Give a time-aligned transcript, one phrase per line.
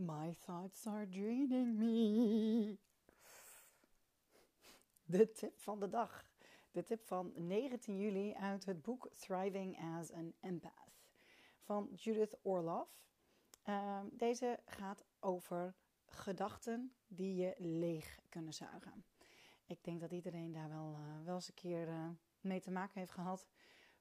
[0.00, 2.78] My thoughts are draining me.
[5.04, 6.24] De tip van de dag.
[6.70, 11.02] De tip van 19 juli uit het boek Thriving as an Empath
[11.60, 12.90] van Judith Orloff.
[13.68, 15.74] Uh, deze gaat over
[16.06, 19.04] gedachten die je leeg kunnen zuigen.
[19.66, 22.08] Ik denk dat iedereen daar wel, uh, wel eens een keer uh,
[22.40, 23.46] mee te maken heeft gehad.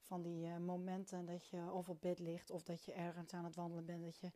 [0.01, 3.43] Van die uh, momenten dat je of op bed ligt of dat je ergens aan
[3.43, 4.03] het wandelen bent.
[4.03, 4.31] Dat je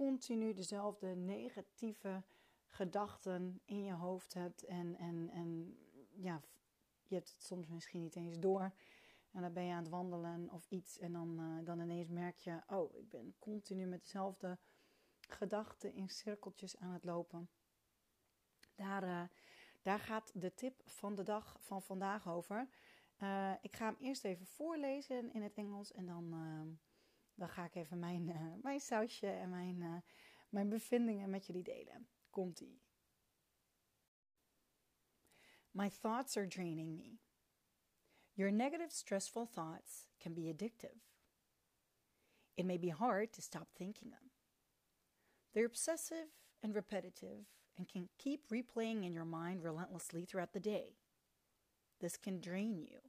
[0.00, 2.22] continu dezelfde negatieve
[2.66, 4.64] gedachten in je hoofd hebt.
[4.64, 5.78] En, en, en
[6.14, 6.42] ja,
[7.06, 8.72] je hebt het soms misschien niet eens door.
[9.32, 10.98] En dan ben je aan het wandelen of iets.
[10.98, 14.58] En dan, uh, dan ineens merk je: oh, ik ben continu met dezelfde
[15.20, 17.48] gedachten in cirkeltjes aan het lopen.
[18.74, 19.22] Daar, uh,
[19.82, 22.68] daar gaat de tip van de dag van vandaag over.
[23.22, 25.92] Uh, ik ga hem eerst even voorlezen in het Engels.
[25.92, 26.32] En dan,
[27.40, 29.96] dan ga ik even mijn, eh, mijn sausje en mijn, eh,
[30.48, 32.08] mijn bevindingen met jullie delen.
[32.30, 32.82] Komt-ie.
[35.70, 37.18] My thoughts are draining me.
[38.32, 41.00] Your negative, stressful thoughts can be addictive.
[42.54, 44.30] It may be hard to stop thinking them.
[45.52, 46.28] They're obsessive
[46.62, 47.46] and repetitive
[47.76, 50.98] and can keep replaying in your mind relentlessly throughout the day.
[52.00, 53.00] This can drain you.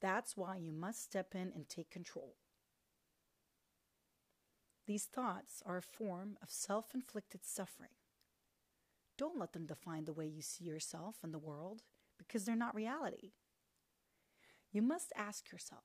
[0.00, 2.36] That's why you must step in and take control.
[4.86, 7.90] These thoughts are a form of self inflicted suffering.
[9.18, 11.82] Don't let them define the way you see yourself and the world
[12.18, 13.32] because they're not reality.
[14.72, 15.84] You must ask yourself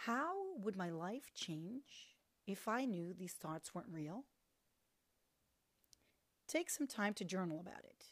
[0.00, 4.24] how would my life change if I knew these thoughts weren't real?
[6.46, 8.04] Take some time to journal about it.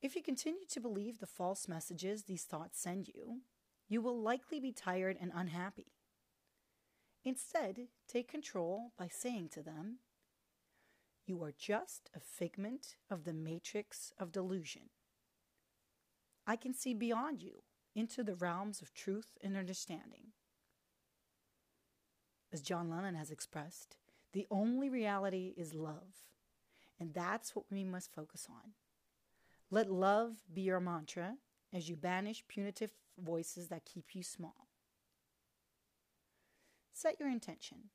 [0.00, 3.40] If you continue to believe the false messages these thoughts send you,
[3.88, 5.92] you will likely be tired and unhappy.
[7.24, 9.98] Instead, take control by saying to them,
[11.26, 14.90] You are just a figment of the matrix of delusion.
[16.46, 17.62] I can see beyond you
[17.94, 20.32] into the realms of truth and understanding.
[22.52, 23.96] As John Lennon has expressed,
[24.32, 26.24] the only reality is love,
[26.98, 28.72] and that's what we must focus on.
[29.70, 31.36] Let love be your mantra
[31.72, 34.69] as you banish punitive voices that keep you small.
[36.92, 37.90] Set your intention.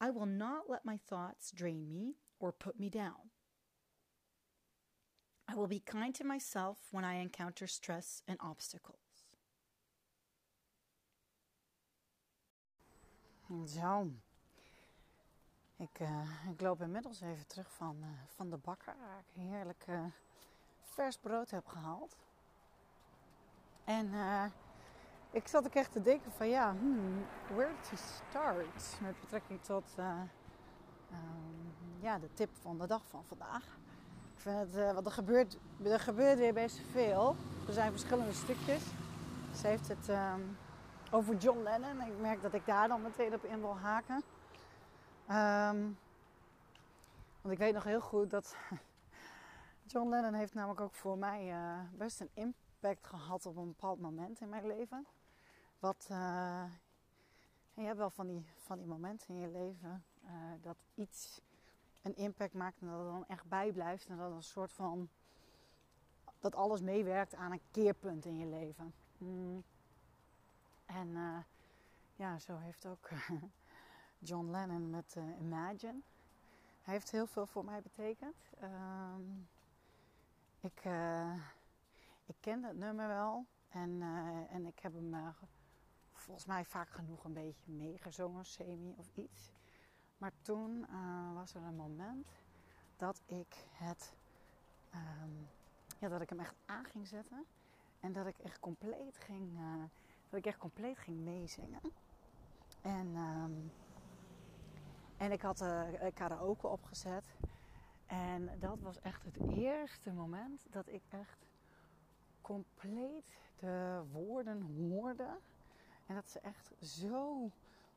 [0.00, 3.30] I will not let my thoughts drain me or put me down.
[5.48, 9.24] I will be kind to myself when I encounter stress and obstacles.
[13.66, 14.10] Zo.
[15.76, 19.84] Ik, uh, ik loop inmiddels even terug van, uh, van de bakker, waar ik heerlijk
[19.88, 20.04] uh,
[20.82, 22.16] vers brood heb gehaald.
[23.84, 24.10] En
[25.36, 27.24] ik zat ook echt te denken van ja, hmm,
[27.54, 30.30] where to start met betrekking tot um,
[32.00, 33.64] ja, de tip van de dag van vandaag.
[34.34, 37.36] Ik vind het, uh, want er gebeurt, er gebeurt weer best veel.
[37.66, 38.82] Er zijn verschillende stukjes.
[39.54, 40.56] Ze heeft het um,
[41.10, 42.00] over John Lennon.
[42.00, 44.22] Ik merk dat ik daar dan meteen op in wil haken.
[45.30, 45.98] Um,
[47.40, 48.56] want ik weet nog heel goed dat
[49.92, 54.00] John Lennon heeft namelijk ook voor mij uh, best een impact gehad op een bepaald
[54.00, 55.06] moment in mijn leven.
[55.78, 56.62] Wat, uh,
[57.74, 60.30] en je hebt wel van die, van momenten in je leven uh,
[60.62, 61.40] dat iets
[62.02, 64.06] een impact maakt en dat het dan echt bijblijft.
[64.06, 65.08] En dat een soort van.
[66.40, 68.94] dat alles meewerkt aan een keerpunt in je leven.
[69.18, 69.64] Mm.
[70.86, 71.38] En uh,
[72.16, 73.08] ja, zo heeft ook
[74.28, 76.00] John Lennon met uh, Imagine.
[76.82, 78.36] Hij heeft heel veel voor mij betekend.
[78.62, 79.48] Um,
[80.60, 81.34] ik, uh,
[82.26, 83.44] ik ken dat nummer wel.
[83.68, 84.02] En,
[84.50, 85.34] en ik heb hem
[86.26, 89.52] volgens mij vaak genoeg een beetje meegezongen, semi of iets.
[90.18, 92.28] Maar toen uh, was er een moment
[92.96, 94.14] dat ik het,
[94.94, 95.48] um,
[95.98, 97.44] ja, dat ik hem echt aan ging zetten.
[98.00, 99.84] En dat ik echt compleet ging, uh,
[100.28, 101.80] dat ik echt compleet ging meezingen.
[102.80, 103.72] En, um,
[105.16, 107.36] en ik had uh, karaoke opgezet.
[108.06, 111.46] En dat was echt het eerste moment dat ik echt
[112.40, 115.38] compleet de woorden hoorde.
[116.06, 117.50] En dat ze echt zo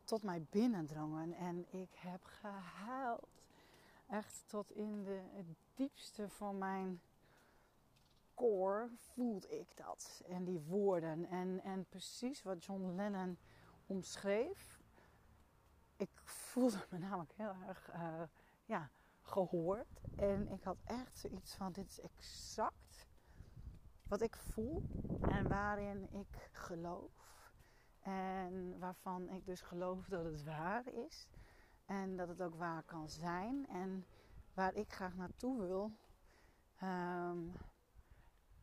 [0.03, 1.33] tot mij binnendrongen.
[1.33, 3.43] En ik heb gehuild.
[4.07, 7.01] Echt tot in de, het diepste van mijn
[8.33, 10.23] core voelde ik dat.
[10.27, 11.25] En die woorden.
[11.25, 13.37] En, en precies wat John Lennon
[13.85, 14.79] omschreef.
[15.97, 18.21] Ik voelde me namelijk heel erg uh,
[18.65, 18.89] ja,
[19.21, 20.01] gehoord.
[20.15, 23.07] En ik had echt zoiets van: dit is exact
[24.07, 24.83] wat ik voel
[25.21, 27.38] en waarin ik geloof.
[28.09, 31.27] En waarvan ik dus geloof dat het waar is.
[31.85, 33.67] En dat het ook waar kan zijn.
[33.67, 34.05] En
[34.53, 35.91] waar ik graag naartoe wil.
[36.75, 37.37] Ehm,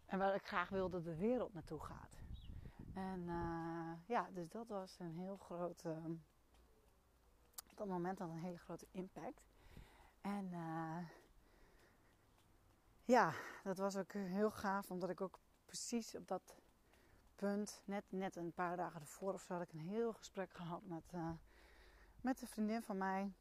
[0.06, 2.18] en waar ik graag wil dat de wereld naartoe gaat.
[2.94, 5.84] En uh, ja, dus dat was een heel groot.
[7.70, 9.42] Op dat moment had een hele grote impact.
[10.20, 11.08] En uh,
[13.04, 13.32] ja,
[13.62, 16.56] dat was ook heel gaaf, omdat ik ook precies op dat
[17.36, 20.80] punt, net, net een paar dagen ervoor of zo, had ik een heel gesprek gehad
[20.84, 21.30] met, uh,
[22.20, 23.32] met een vriendin van mij.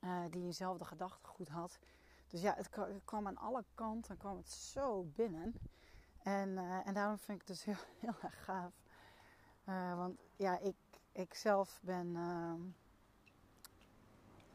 [0.00, 1.78] Uh, die eenzelfde gedachtegoed had.
[2.26, 2.68] Dus ja, het
[3.04, 5.54] kwam aan alle kanten, kwam het zo binnen.
[6.22, 8.72] En, uh, en daarom vind ik het dus heel, heel erg gaaf.
[9.96, 10.76] want ja, ik,
[11.12, 12.16] ik zelf ben.
[12.16, 12.60] Ehm,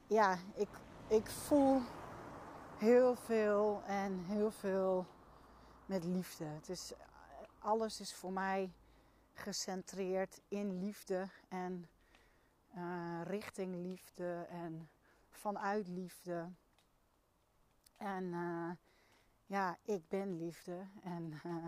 [0.08, 0.70] ja, ik,
[1.08, 1.82] ik voel
[2.78, 5.06] heel veel en heel veel
[5.86, 6.46] met liefde.
[6.46, 6.94] Het is,
[7.68, 8.74] alles is voor mij
[9.34, 11.88] gecentreerd in liefde en
[12.76, 14.90] uh, richting liefde en
[15.30, 16.50] vanuit liefde.
[17.98, 18.72] En uh,
[19.46, 21.68] ja, ik ben liefde en, uh,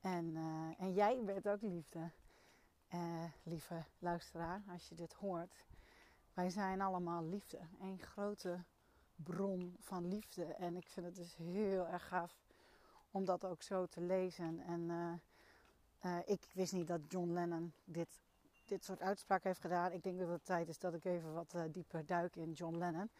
[0.00, 0.36] en,
[0.78, 2.10] en jij bent ook liefde.
[3.42, 5.64] lieve luisteraar, als je dit hoort.
[6.34, 7.58] Wij zijn allemaal liefde.
[7.80, 8.64] Een grote
[9.16, 10.44] bron van liefde.
[10.44, 12.40] En ik vind het dus heel erg gaaf
[13.12, 14.60] om dat ook zo te lezen.
[14.60, 15.12] En uh,
[16.04, 18.08] uh, ik wist niet dat John Lennon dit,
[18.64, 19.92] dit soort uitspraken heeft gedaan.
[19.92, 22.76] Ik denk dat het tijd is dat ik even wat uh, dieper duik in John
[22.76, 23.10] Lennon.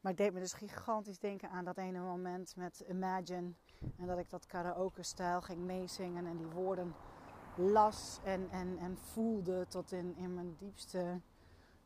[0.00, 3.52] Maar het deed me dus gigantisch denken aan dat ene moment met Imagine.
[3.98, 6.94] En dat ik dat karaoke-stijl ging meezingen en die woorden
[7.56, 11.20] las en, en, en voelde tot in, in mijn diepste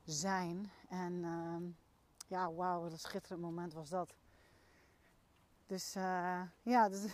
[0.05, 0.71] zijn.
[0.89, 1.63] En ehm,
[2.27, 4.15] ja, wauw, wat een schitterend moment was dat.
[5.67, 5.93] Dus
[6.63, 7.07] ja, dus,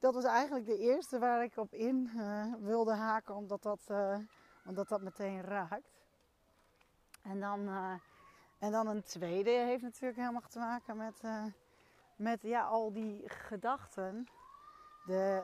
[0.00, 4.18] dat was eigenlijk de eerste waar ik op in uh, wilde haken, omdat dat, uh,
[4.64, 6.04] omdat dat meteen raakt.
[7.22, 7.68] En dan,
[8.58, 11.22] en dan een tweede heeft natuurlijk helemaal te maken met,
[12.16, 14.28] met ja, al die gedachten.
[15.06, 15.42] De,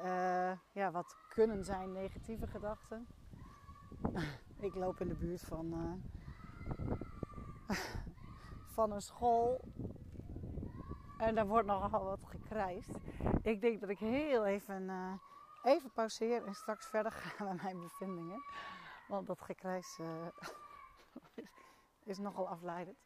[0.72, 3.06] ja, wat kunnen zijn negatieve gedachten.
[4.60, 6.00] ik loop in de buurt van
[8.76, 9.60] van een school.
[11.18, 12.90] En daar wordt nogal wat gekrijsd.
[13.42, 15.12] Ik denk dat ik heel even, uh,
[15.62, 18.42] even pauzeer en straks verder ga met mijn bevindingen.
[19.08, 20.26] Want dat gekrijs uh,
[22.04, 22.98] is, nogal afleidend.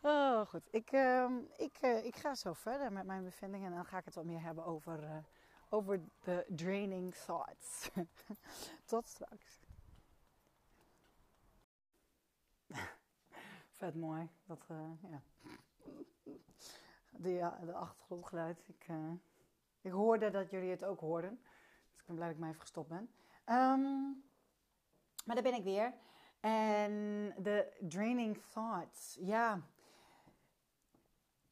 [0.00, 0.68] Oh, goed.
[0.70, 3.70] Ik, uh, ik, ik ga zo verder met mijn bevindingen.
[3.70, 5.24] En dan ga ik het wat meer hebben over,
[5.68, 7.90] over de draining thoughts.
[8.84, 9.60] Tot straks.
[13.70, 14.30] vet mooi.
[14.44, 14.64] Dat,
[15.02, 15.22] ja.
[17.22, 18.64] De, ja, de achtergrondgeluid.
[18.66, 19.12] Ik, uh,
[19.80, 21.40] ik hoorde dat jullie het ook hoorden.
[21.90, 23.10] Dus ik ben blij dat ik mij even gestopt ben.
[23.46, 24.24] Um,
[25.24, 25.94] maar daar ben ik weer.
[26.40, 26.92] En
[27.42, 29.16] de draining thoughts.
[29.20, 29.60] Ja.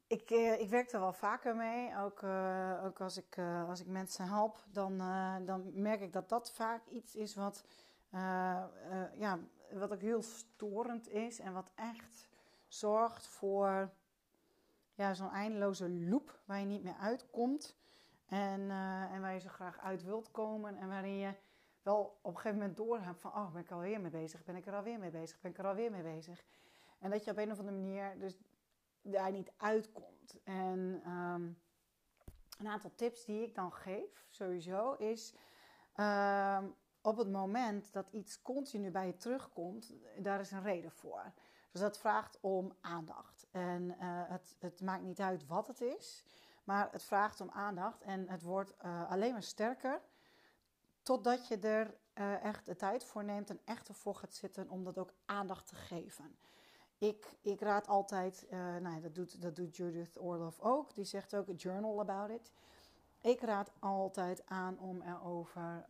[0.07, 1.97] Ik, uh, ik werk er wel vaker mee.
[1.99, 3.39] Ook, uh, ook als, ik,
[3.69, 4.99] als ik mensen help, dan,
[5.45, 7.65] dan merk ik dat dat vaak iets is wat,
[9.17, 9.39] ja,
[9.71, 12.29] wat ook heel storend is en wat echt
[12.69, 13.91] zorgt voor
[14.99, 17.77] ja, zo'n eindeloze loop waar je niet meer uitkomt.
[18.27, 20.77] En, uh, en waar je zo graag uit wilt komen.
[20.77, 21.35] En waarin je
[21.83, 23.31] wel op een gegeven moment doorhebt van...
[23.31, 24.45] oh, ben ik alweer mee bezig?
[24.45, 25.41] Ben ik er alweer mee bezig?
[25.41, 26.45] Ben ik er alweer mee bezig?
[26.99, 28.39] En dat je op een of andere manier dus
[29.03, 30.41] daar niet uitkomt.
[30.45, 31.59] En um,
[32.59, 35.35] een aantal tips die ik dan geef, sowieso, is...
[35.97, 41.33] Um, op het moment dat iets continu bij je terugkomt, daar is een reden voor.
[41.79, 43.47] Dus dat vraagt om aandacht.
[43.51, 43.95] En uh,
[44.29, 46.25] het, het, maakt niet uit wat het is,
[46.65, 48.03] maar het vraagt om aandacht.
[48.03, 50.01] En het wordt uh, alleen maar sterker
[51.03, 54.85] totdat je er uh, echt de tijd voor neemt en echt ervoor gaat zitten om
[54.85, 56.39] dat ook aandacht te geven.
[56.99, 58.47] Ik, ik raad altijd,
[58.81, 62.53] nou, dat, doet, dat doet Judith Orloff ook, die zegt ook: journal about it.
[63.21, 65.87] Ik raad altijd aan om erover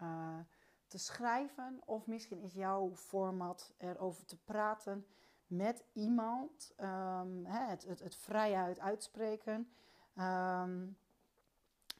[0.86, 5.06] te schrijven, of misschien is jouw format erover te praten
[5.48, 6.74] met iemand.
[6.80, 9.70] Um, het, het, het vrijuit uitspreken.
[10.16, 10.96] Um,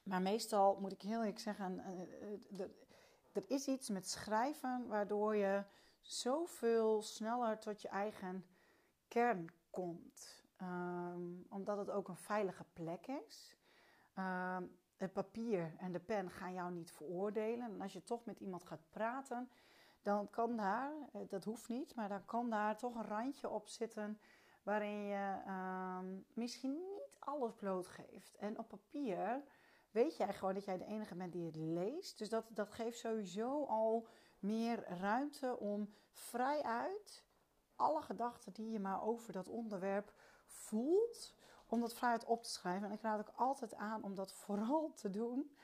[0.03, 1.83] maar meestal moet ik heel eerlijk zeggen,
[2.53, 2.61] uh,
[3.33, 5.65] er is iets met schrijven waardoor je
[6.01, 8.47] zoveel sneller tot je eigen
[9.09, 10.45] kern komt.
[10.63, 13.57] Um, omdat het ook een veilige plek is.
[14.97, 17.71] Het papier en de pen gaan jou niet veroordelen.
[17.71, 19.51] En als je toch met iemand gaat praten,
[20.03, 23.69] dan kan daar, eh, dat hoeft niet, maar dan kan daar toch een randje op
[23.69, 24.21] zitten
[24.63, 25.99] waarin je uh,
[26.33, 28.37] misschien niet alles blootgeeft.
[28.37, 29.43] En op papier
[29.91, 32.19] weet jij gewoon dat jij de enige bent die het leest.
[32.19, 34.07] Dus dat, dat geeft sowieso al
[34.39, 37.25] meer ruimte om vrijuit
[37.77, 40.13] alle gedachten die je maar over dat onderwerp
[40.47, 41.35] voelt,
[41.67, 42.89] om dat vrijheid op te schrijven.
[42.89, 45.57] En ik raad ook altijd aan om dat vooral te doen.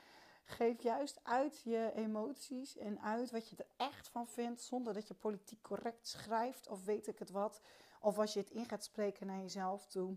[0.44, 5.08] Geef juist uit je emoties en uit wat je er echt van vindt, zonder dat
[5.08, 7.60] je politiek correct schrijft of weet ik het wat.
[8.00, 10.16] Of als je het in gaat spreken naar jezelf toe.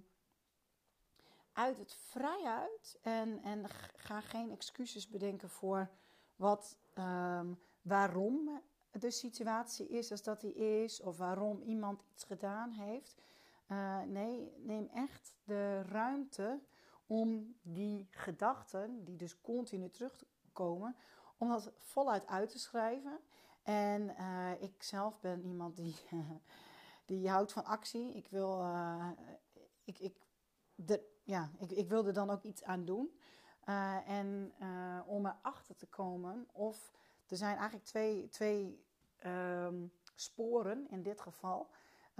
[1.54, 5.90] Uit het vrij uit en, en ga geen excuses bedenken voor
[6.36, 12.72] wat, um, waarom de situatie is als dat die is, of waarom iemand iets gedaan
[12.72, 13.22] heeft.
[13.72, 16.60] Uh, nee, neem echt de ruimte
[17.08, 20.96] om die gedachten, die dus continu terugkomen,
[21.38, 23.20] om dat voluit uit te schrijven.
[23.64, 25.96] En uh, ik zelf ben iemand die,
[27.06, 28.14] die houdt van actie.
[28.14, 29.10] Ik wil, uh,
[29.84, 30.16] ik, ik,
[30.76, 33.20] de, ja, ik, ik wil er dan ook iets aan doen.
[33.70, 34.54] Uh, en
[35.06, 36.92] om erachter te komen of
[37.28, 38.86] er zijn eigenlijk twee, twee
[39.26, 41.70] um, sporen in dit geval.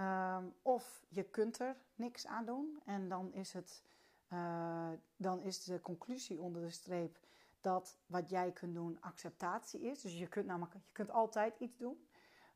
[0.00, 3.82] Um, of je kunt er niks aan doen en dan is, het,
[4.32, 7.18] uh, dan is de conclusie onder de streep
[7.60, 10.00] dat wat jij kunt doen acceptatie is.
[10.00, 12.08] Dus je kunt namelijk je kunt altijd iets doen.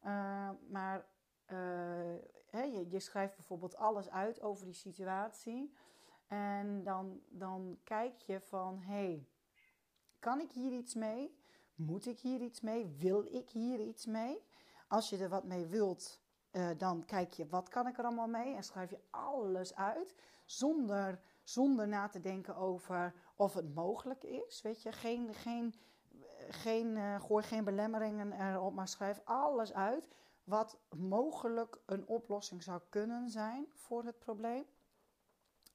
[0.04, 1.06] Uh, maar
[2.46, 5.74] hè, je, je, schrijft bijvoorbeeld alles uit over die situatie.
[6.26, 9.28] En dan, dan kijk je van, hé, hey,
[10.18, 11.36] kan ik hier iets mee?
[11.74, 12.86] Moet ik hier iets mee?
[12.86, 14.44] Wil ik hier iets mee?
[14.88, 16.20] Als je er wat mee wilt,
[16.76, 20.14] dan kijk je wat kan ik er allemaal mee en schrijf je alles uit
[20.44, 24.62] zonder, zonder na te denken over of het mogelijk is.
[24.62, 25.74] Weet je, geen, geen,
[26.48, 30.08] geen, uh, gooi geen belemmeringen erop, maar schrijf alles uit
[30.44, 34.64] wat mogelijk een oplossing zou kunnen zijn voor het probleem.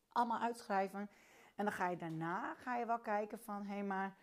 [0.10, 1.10] Allemaal uitschrijven.
[1.56, 4.18] En dan ga je daarna ga je wel kijken van hé, maar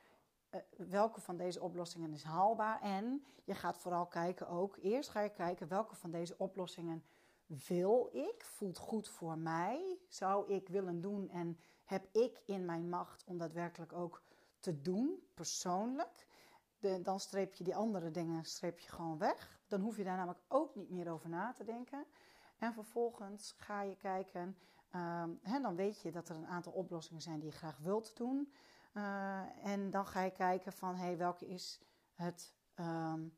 [0.51, 2.81] uh, welke van deze oplossingen is haalbaar.
[2.81, 7.05] En je gaat vooral kijken ook, eerst ga je kijken welke van deze oplossingen
[7.47, 12.89] wil ik, voelt goed voor mij, zou ik willen doen en heb ik in mijn
[12.89, 14.23] macht om daadwerkelijk ook
[14.59, 16.27] te doen, persoonlijk.
[17.03, 19.61] Dan streep je die andere dingen streep je gewoon weg.
[19.69, 22.07] Dan hoef je daar namelijk ook niet meer over na te denken.
[22.59, 24.57] En vervolgens ga je kijken,
[25.43, 28.53] hè, dan weet je dat er een aantal oplossingen zijn die je graag wilt doen.
[28.95, 31.81] Uh, en dan ga je kijken van, hey, welke is
[32.13, 33.37] het, um,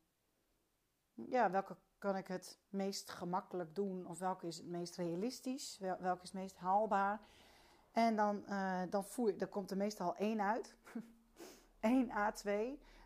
[1.13, 4.07] ja, welke kan ik het meest gemakkelijk doen?
[4.07, 5.77] Of welke is het meest realistisch?
[5.79, 7.21] Wel, welke is het meest haalbaar?
[7.91, 10.75] En dan, uh, dan, voer, dan komt er meestal één uit.
[11.79, 12.45] Eén A2.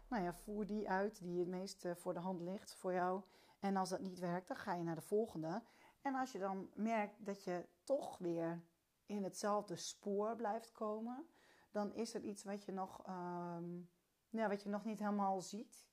[0.08, 3.22] Nou ja, voer die uit die het meest uh, voor de hand ligt voor jou.
[3.60, 5.64] En als dat niet werkt, dan ga je naar de volgende.
[6.02, 8.62] En als je dan merkt dat je toch weer
[9.06, 11.28] in hetzelfde spoor blijft komen,
[11.72, 13.90] dan is er iets wat je nog, um,
[14.30, 15.86] ja, wat je nog niet helemaal ziet.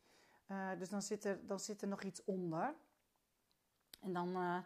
[0.48, 2.74] Uh, dus dan zit, er, dan zit er nog iets onder.
[4.00, 4.58] En dan, uh,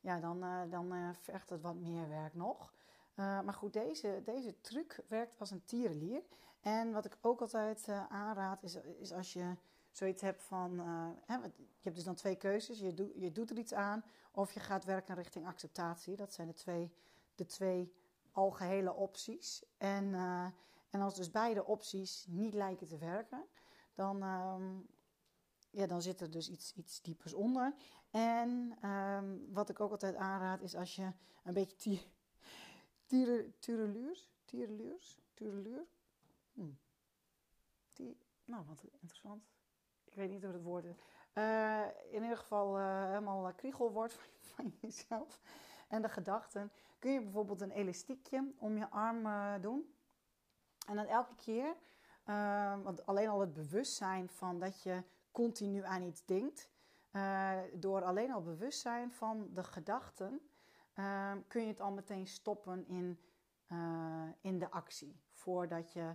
[0.00, 2.72] ja, dan, uh, dan vergt het wat meer werk nog.
[3.14, 6.22] maar goed, deze, deze truc werkt als een tierenlier.
[6.60, 9.54] En wat ik ook altijd aanraad is, is als je
[9.90, 10.78] zoiets hebt van...
[11.26, 12.78] Hè, je hebt dus dan twee keuzes.
[12.78, 16.16] Je, doe, je doet er iets aan of je gaat werken richting acceptatie.
[16.16, 16.92] Dat zijn de twee,
[17.34, 17.92] de twee
[18.32, 19.64] algehele opties.
[19.78, 20.14] En,
[20.90, 23.44] en als dus beide opties niet lijken te werken,
[23.94, 24.86] dan, um,
[25.78, 27.74] ja, dan zit er dus iets, iets diepers onder.
[28.10, 31.12] En um, wat ik ook altijd aanraad is als je
[31.44, 32.06] een beetje tier,
[33.06, 34.30] tier, tiereluurs,
[36.52, 36.70] hm.
[38.44, 39.44] Nou wat interessant.
[40.04, 40.96] Ik weet niet hoe het woord is.
[41.34, 45.40] Uh, in ieder geval uh, helemaal kriegel wordt van, van jezelf
[45.88, 49.94] en de gedachten, kun je bijvoorbeeld een elastiekje om je arm uh, doen.
[50.86, 51.76] En dan elke keer,
[52.26, 55.02] uh, want alleen al het bewustzijn van dat je
[55.38, 56.70] continu aan iets denkt,
[57.12, 60.40] uh, door alleen al bewustzijn van de gedachten,
[61.48, 63.18] kun je het al meteen stoppen in,
[64.40, 65.20] in de actie.
[65.32, 66.14] Voordat je,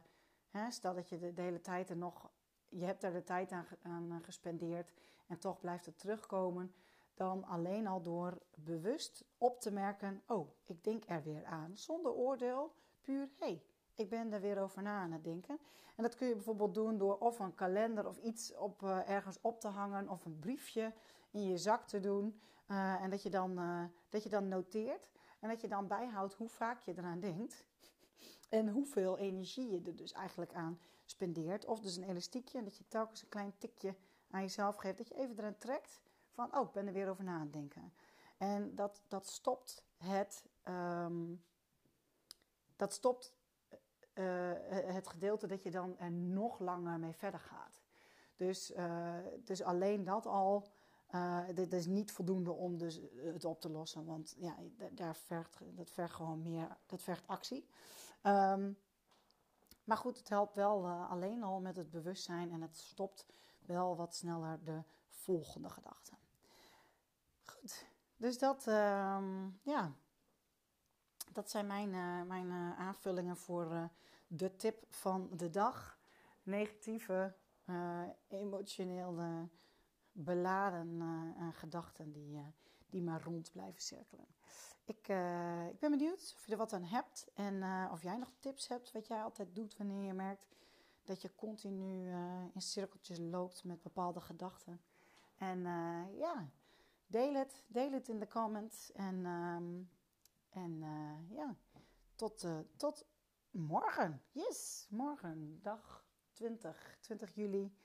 [0.50, 2.30] hè, stel dat je de, hele tijd er nog,
[2.70, 4.94] je hebt er de tijd aan, aan gespendeerd
[5.27, 6.74] en toch blijft het terugkomen
[7.13, 11.77] dan alleen al door bewust op te merken: oh, ik denk er weer aan.
[11.77, 13.63] Zonder oordeel, puur hey,
[13.95, 15.59] ik ben er weer over na aan het denken.
[15.95, 19.38] En dat kun je bijvoorbeeld doen door of een kalender of iets op, uh, ergens
[19.41, 20.93] op te hangen of een briefje
[21.31, 22.39] in je zak te doen.
[22.67, 26.33] Uh, en dat je, dan, uh, dat je dan noteert en dat je dan bijhoudt
[26.33, 27.63] hoe vaak je eraan denkt.
[28.50, 31.65] En hoeveel energie je er dus eigenlijk aan spendeert.
[31.65, 33.95] Of dus een elastiekje en dat je telkens een klein tikje
[34.29, 34.97] aan jezelf geeft.
[34.97, 37.53] Dat je even eraan trekt van, oh, ik ben er weer over na aan het
[37.53, 37.93] denken.
[38.38, 41.43] En dat, dat stopt het, um,
[42.75, 43.33] dat stopt
[44.13, 44.51] uh,
[44.93, 47.82] het gedeelte dat je dan er nog langer mee verder gaat.
[48.36, 50.67] Dus, uh, dus alleen dat al
[51.15, 54.55] Uh, dit is niet voldoende om dus het op te lossen, want ja,
[54.91, 57.67] daar vergt, dat vergt gewoon meer, dat vergt actie.
[58.24, 58.77] Um,
[59.84, 63.25] maar goed, het helpt wel alleen al met het bewustzijn en het stopt
[63.65, 66.17] wel wat sneller de volgende gedachten.
[67.43, 67.86] Goed,
[68.17, 69.24] dus dat, uh,
[69.62, 69.91] ja,
[71.34, 73.90] dat zijn mijn, uh, mijn uh, aanvullingen voor
[74.28, 76.02] de tip van de dag.
[76.44, 77.34] Negatieve,
[78.28, 79.20] emotioneel
[80.12, 81.02] beladen
[81.52, 82.40] gedachten die,
[82.90, 84.25] die maar rond blijven cirkelen.
[84.86, 85.08] Ik,
[85.72, 88.92] ik ben benieuwd of je er wat aan hebt en of jij nog tips hebt
[88.92, 90.48] wat jij altijd doet wanneer je merkt
[91.04, 92.10] dat je continu
[92.54, 94.82] in cirkeltjes loopt met bepaalde gedachten.
[95.38, 95.62] En
[96.18, 96.50] ja,
[97.08, 99.90] deel het, deel het in de comments en, um,
[100.53, 100.83] en
[101.29, 101.55] ja,
[102.15, 103.05] tot, tot
[103.51, 104.22] morgen.
[104.31, 107.75] Yes, morgen, dag 20, 20 juli.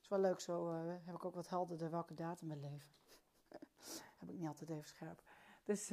[0.00, 0.72] Is wel leuk, zo
[1.04, 2.90] heb ik ook wat helderder welke datum we leven.
[4.18, 5.22] heb ik niet altijd even scherp.
[5.64, 5.90] Dus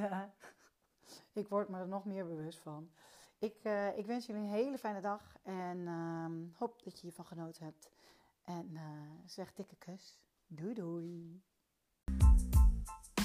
[1.42, 2.92] ik word me er nog meer bewust van.
[3.38, 3.64] Ik,
[3.96, 7.90] ik wens jullie een hele fijne dag en uh, hoop dat je hiervan genoten hebt.
[8.44, 8.80] En
[9.26, 10.20] zeg dikke kus.
[10.48, 11.42] Doei doei.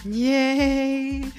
[0.05, 1.33] Yay!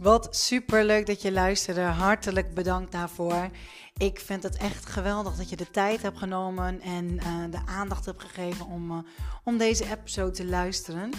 [0.00, 1.80] Wat super leuk dat je luisterde.
[1.80, 3.50] Hartelijk bedankt daarvoor.
[3.96, 8.06] Ik vind het echt geweldig dat je de tijd hebt genomen en uh, de aandacht
[8.06, 8.98] hebt gegeven om, uh,
[9.44, 11.10] om deze episode te luisteren.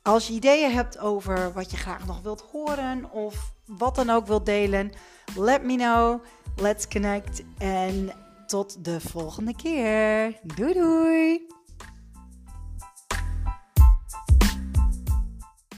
[0.02, 4.26] als je ideeën hebt over wat je graag nog wilt horen of wat dan ook
[4.26, 4.92] wilt delen,
[5.36, 6.22] let me know.
[6.56, 8.10] Let's connect en
[8.46, 10.38] tot de volgende keer.
[10.42, 11.59] Doei doei!